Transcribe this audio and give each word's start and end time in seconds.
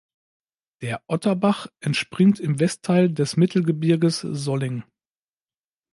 Der 0.81 1.03
Otterbach 1.05 1.67
entspringt 1.79 2.39
im 2.39 2.59
Westteil 2.59 3.11
des 3.13 3.37
Mittelgebirges 3.37 4.21
Solling. 4.21 4.83